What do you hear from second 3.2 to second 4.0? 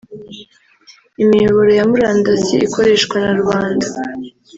na rubanda